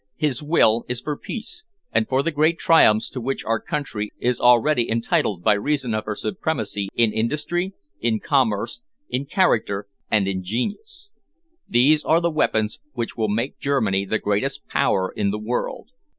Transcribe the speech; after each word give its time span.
His 0.15 0.41
will 0.41 0.83
is 0.89 0.99
for 0.99 1.15
peace, 1.15 1.63
and 1.91 2.07
for 2.09 2.23
the 2.23 2.31
great 2.31 2.57
triumphs 2.57 3.07
to 3.11 3.21
which 3.21 3.45
our 3.45 3.59
country 3.59 4.11
is 4.17 4.41
already 4.41 4.89
entitled 4.89 5.43
by 5.43 5.53
reason 5.53 5.93
of 5.93 6.05
her 6.05 6.15
supremacy 6.15 6.89
in 6.95 7.13
industry, 7.13 7.73
in 7.99 8.19
commerce, 8.19 8.81
in 9.09 9.25
character 9.27 9.85
and 10.09 10.27
in 10.27 10.41
genius. 10.41 11.11
These 11.69 12.03
are 12.03 12.19
the 12.19 12.31
weapons 12.31 12.79
which 12.93 13.15
will 13.15 13.29
make 13.29 13.59
Germany 13.59 14.05
the 14.05 14.17
greatest 14.17 14.65
Power 14.65 15.13
in 15.15 15.29
the 15.29 15.37
world. 15.37 15.89